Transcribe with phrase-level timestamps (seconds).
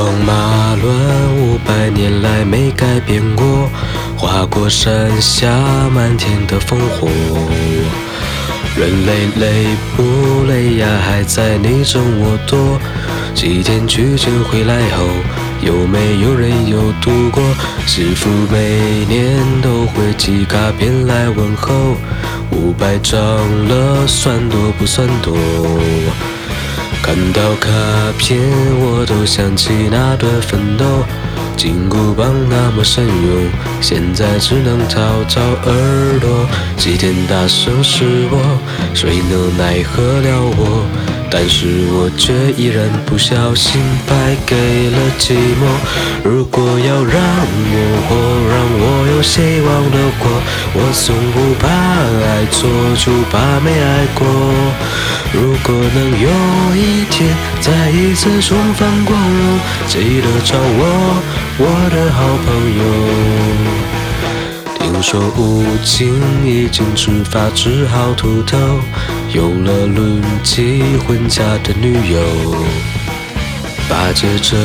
[0.00, 0.32] 风马
[0.82, 3.68] 乱五百年来没改变过，
[4.16, 5.46] 划过山下
[5.94, 7.06] 漫天的烽火。
[8.78, 10.88] 人累累不累呀？
[11.04, 12.80] 还在你争我夺。
[13.34, 15.04] 几天取经回来后，
[15.60, 17.42] 有没有人有读过？
[17.86, 21.94] 师傅每年都会寄卡片来问候。
[22.52, 23.20] 五百张
[23.68, 25.36] 了，算多不算多？
[27.02, 27.68] 看到卡
[28.18, 28.38] 片，
[28.78, 30.84] 我都想起那段奋斗。
[31.56, 33.50] 金箍棒那么神勇，
[33.82, 36.46] 现在只能掏掏耳朵。
[36.76, 38.58] 齐天大圣是我，
[38.94, 40.86] 谁能奈何了我？
[41.32, 45.62] 但是我却依然不小心败给了寂寞。
[46.24, 47.22] 如果要让
[47.72, 48.10] 我活，
[48.50, 50.26] 让我有希望的活，
[50.74, 51.68] 我从不怕
[52.26, 54.26] 爱错，就怕没爱过。
[55.32, 56.28] 如果能有
[56.74, 60.82] 一天再一次重返光荣，记得找我，
[61.58, 61.64] 我
[61.94, 62.48] 的好朋
[62.80, 62.82] 友。
[64.80, 66.12] 听说吴京
[66.44, 68.58] 已经出发，只好秃头，
[69.32, 72.18] 有了论及婚嫁的女友。
[73.88, 74.56] 八戒这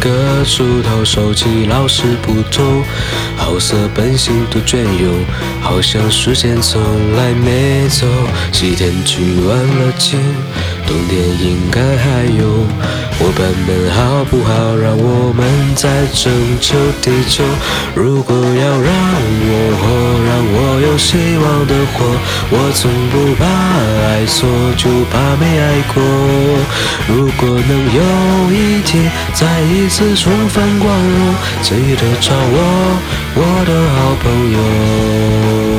[0.00, 2.82] 个猪头，手机老是不通，
[3.36, 5.12] 好色本性都隽永，
[5.60, 6.80] 好像时间从
[7.14, 8.06] 来没走。
[8.52, 10.18] 西天取完了经，
[10.86, 12.64] 冬天应该还有。
[13.18, 14.74] 伙伴们好不好？
[14.76, 15.44] 让我们
[15.76, 17.44] 再拯救地球。
[17.94, 18.90] 如果要让
[19.52, 19.84] 我，
[20.26, 20.49] 让我
[21.00, 22.04] 希望的火，
[22.50, 23.42] 我从不怕
[24.06, 24.46] 爱锁，
[24.76, 25.96] 就怕没爱过。
[27.08, 28.00] 如果能有
[28.52, 32.56] 一天再一次重返光荣，记得找我，
[33.34, 35.69] 我的好朋友。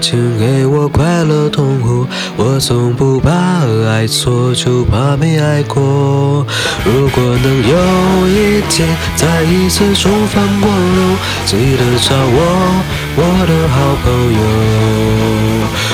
[0.00, 2.06] 请给我快乐痛苦。
[2.36, 3.30] 我从不怕
[3.86, 6.46] 爱错，就怕没爱过。
[6.84, 7.76] 如果能有
[8.26, 12.82] 一天再一次重返光荣，记得找我，
[13.16, 14.40] 我的好朋友。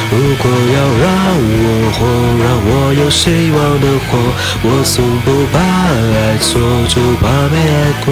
[0.09, 1.07] 如果要让
[1.37, 1.99] 我活，
[2.41, 4.17] 让我有希望的活，
[4.63, 4.95] 我从
[5.25, 6.55] 不怕爱错，
[6.89, 8.09] 就怕没爱过。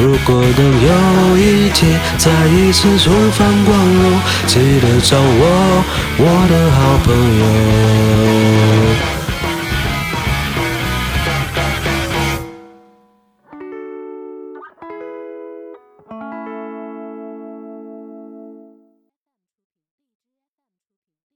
[0.00, 5.84] 如果能有一天再一次重返光荣，记得找我，
[6.18, 7.06] 我的好朋
[7.40, 8.37] 友。